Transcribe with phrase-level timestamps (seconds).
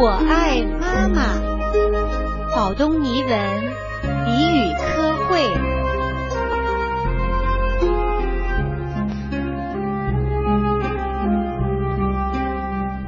[0.00, 1.22] 我爱妈妈。
[2.54, 3.62] 宝东尼文，
[4.26, 5.42] 李宇科慧。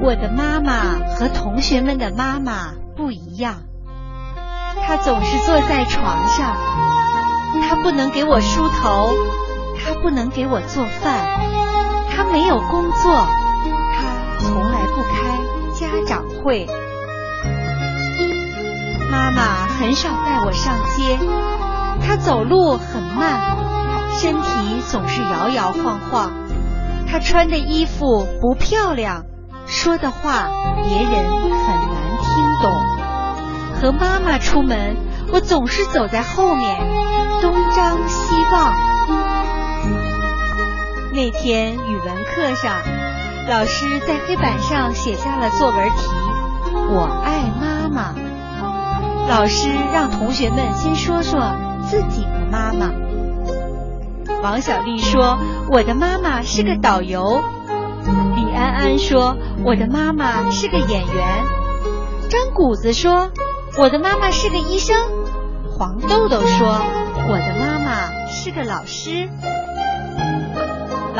[0.00, 3.62] 我的妈妈和同学们的妈妈不一样，
[4.84, 6.56] 她总是坐在床上，
[7.68, 9.10] 她不能给我梳头，
[9.78, 11.24] 她不能给我做饭，
[12.10, 13.12] 她没有工作，
[13.94, 15.38] 她从来不开
[15.90, 16.68] 家长会。
[19.10, 21.18] 妈妈很少带我上街，
[22.00, 23.56] 她走路很慢，
[24.16, 26.32] 身体总是摇摇晃晃，
[27.10, 29.24] 她穿的衣服不漂亮。
[29.66, 30.48] 说的话
[30.84, 32.28] 别人很难听
[32.62, 32.70] 懂。
[33.80, 34.96] 和妈妈出门，
[35.32, 36.78] 我总是走在后面，
[37.40, 38.74] 东张西望。
[41.12, 42.76] 那天语文课上，
[43.48, 46.06] 老师在黑板上写下了作文题
[46.90, 48.14] ：“我爱妈妈。”
[49.28, 51.52] 老师让同学们先说说
[51.88, 52.90] 自己的妈妈。
[54.42, 55.38] 王小丽说
[55.70, 57.42] ：“我的妈妈是个导游。”
[58.36, 61.44] 李安安说：“我的妈妈是个演员。”
[62.28, 63.30] 张谷子说
[63.78, 64.96] ：“我的妈妈是个医生。”
[65.76, 66.68] 黄豆豆说
[67.28, 69.28] ：“我的妈妈是个老师。”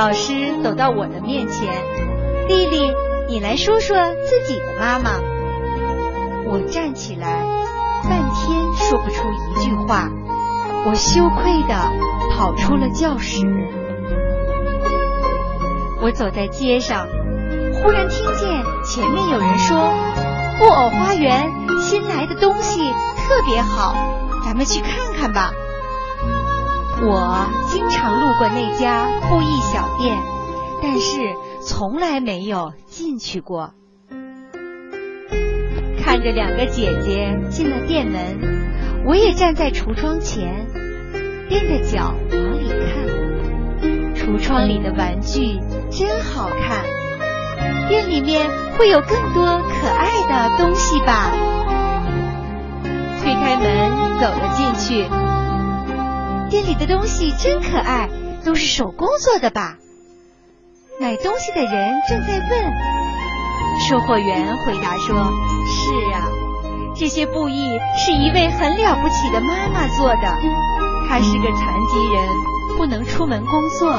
[0.00, 1.68] 老师走到我的面前
[2.48, 2.90] ：“丽丽，
[3.28, 5.20] 你来说说自己的妈妈。”
[6.48, 7.44] 我站起来，
[8.08, 10.08] 半天说不出一句话，
[10.86, 11.74] 我羞愧的
[12.34, 13.44] 跑出了教室。
[16.00, 17.06] 我走在街上，
[17.82, 18.48] 忽然听见
[18.86, 19.76] 前面有人说
[20.58, 21.46] ：“布偶花园
[21.82, 23.94] 新来的东西特别好，
[24.46, 25.52] 咱们去看看吧。”
[27.02, 30.18] 我经常路过那家布艺小店，
[30.82, 31.34] 但是
[31.66, 33.72] 从来没有进去过。
[36.02, 40.66] 看着两个姐姐进了店门，我也站在橱窗前，
[41.48, 43.08] 踮着脚往里看。
[44.14, 45.58] 橱窗里的玩具
[45.90, 46.84] 真好看，
[47.88, 48.46] 店里面
[48.76, 51.30] 会有更多可爱的东西吧？
[53.22, 55.08] 推开门走了进去，
[56.50, 58.10] 店里的东西真可爱，
[58.44, 59.76] 都是手工做的吧？
[61.00, 62.50] 买东西的人正在问，
[63.88, 65.14] 售货员回答说
[65.70, 66.28] ：“是啊，
[66.96, 70.36] 这些布艺是一位很了不起的妈妈做的，
[71.08, 72.28] 她是个残疾人。”
[72.78, 73.90] 不能出门工作，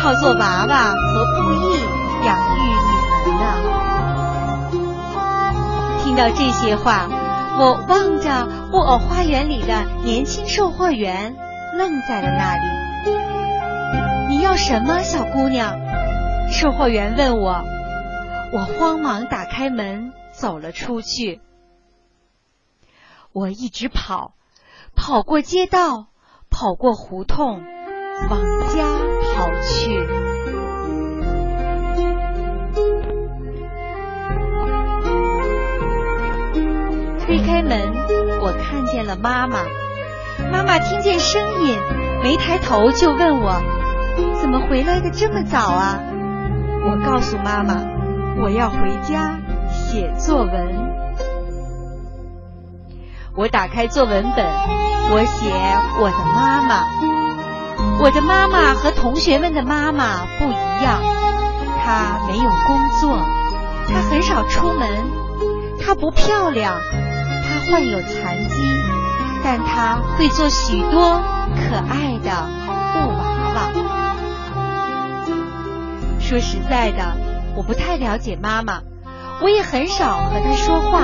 [0.00, 1.76] 靠做娃娃和布艺
[2.24, 2.60] 养育
[3.26, 3.44] 你们呢。
[6.02, 7.06] 听到这些话，
[7.58, 11.36] 我望着布偶花园里的年轻售货员，
[11.78, 12.62] 愣在了那里。
[14.28, 15.78] 你要什么，小姑娘？
[16.50, 17.62] 售货员问我。
[18.52, 21.40] 我慌忙打开门，走了出去。
[23.32, 24.34] 我一直跑，
[24.96, 26.08] 跑过街道，
[26.50, 27.62] 跑过胡同。
[28.28, 28.40] 往
[28.74, 28.82] 家
[29.36, 30.04] 跑去，
[37.20, 37.92] 推开门，
[38.42, 39.60] 我看见了妈妈。
[40.52, 41.78] 妈妈听见声音，
[42.22, 43.60] 没抬头就问我
[44.40, 45.98] ：“怎么回来的这么早啊？”
[46.86, 47.76] 我告诉妈妈
[48.40, 49.38] ：“我要回家
[49.70, 50.88] 写作文。”
[53.36, 54.46] 我打开作文本，
[55.10, 55.52] 我写
[56.00, 56.86] 我的妈妈。
[58.00, 61.00] 我的妈妈和同学们的妈妈不一样，
[61.84, 63.18] 她没有工作，
[63.88, 64.88] 她很少出门，
[65.80, 66.74] 她不漂亮，
[67.44, 68.82] 她患有残疾，
[69.50, 71.22] 但她会做许多
[71.56, 72.46] 可爱的
[72.92, 73.72] 布娃娃。
[76.20, 77.16] 说实在的，
[77.56, 78.82] 我不太了解妈妈，
[79.40, 81.00] 我也很少和她说话，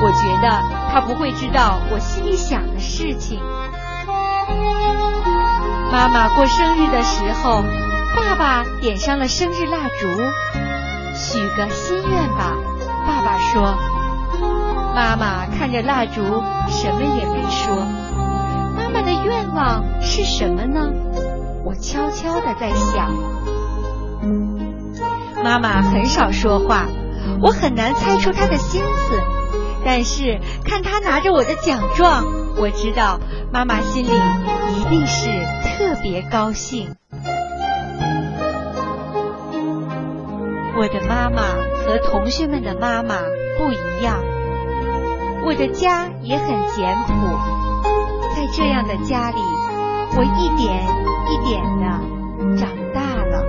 [0.00, 0.62] 我觉得
[0.92, 3.40] 她不会知道我心里想的事情。
[5.90, 7.64] 妈妈过生日的时候，
[8.14, 10.06] 爸爸点上了生日蜡烛，
[11.16, 12.52] 许个心愿吧。
[13.04, 13.76] 爸爸说。
[14.96, 16.22] 妈妈看着蜡烛，
[16.68, 17.76] 什么也没说。
[18.74, 20.90] 妈妈的愿望是什么呢？
[21.66, 23.12] 我悄悄的在想。
[25.44, 26.86] 妈妈很少说话，
[27.42, 29.20] 我很难猜出她的心思。
[29.84, 32.24] 但是看她拿着我的奖状，
[32.56, 33.20] 我知道
[33.52, 35.28] 妈妈心里一定是。
[35.76, 36.96] 特别高兴。
[40.78, 41.42] 我的妈妈
[41.84, 43.16] 和同学们的妈妈
[43.58, 44.20] 不一样，
[45.46, 47.14] 我的家也很简朴
[48.34, 49.38] 在这样的家里
[50.16, 50.84] 我一点
[51.30, 51.86] 一点的
[52.58, 53.44] 长大了。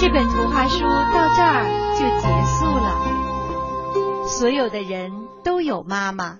[0.00, 1.64] 这本图画书到这儿
[1.96, 2.26] 就结
[2.58, 4.26] 束了。
[4.26, 5.12] 所有的人
[5.44, 6.38] 都有妈妈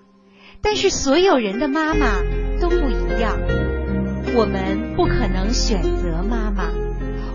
[0.63, 2.17] 但是所有人的妈妈
[2.61, 3.39] 都不一样。
[4.35, 6.71] 我们不可能选择妈妈，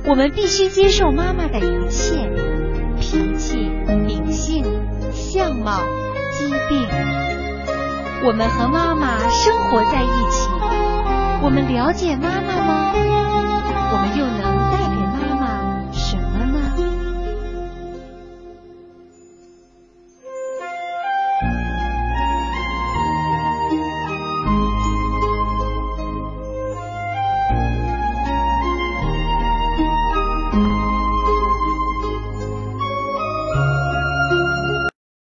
[0.07, 2.29] 我们必须接受妈妈的一切
[2.99, 3.69] 脾气、
[4.07, 4.63] 秉性、
[5.11, 5.79] 相貌、
[6.31, 6.87] 疾病。
[8.25, 10.49] 我们和妈妈生活在一起，
[11.43, 12.93] 我们了解妈妈吗？